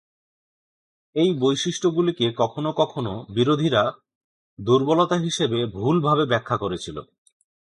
[1.15, 3.83] এই বৈশিষ্ট্যগুলিকে কখনও কখনও বিরোধীরা
[4.59, 6.97] দুর্বলতা হিসাবে ভুলভাবে ব্যাখ্যা করেছিল।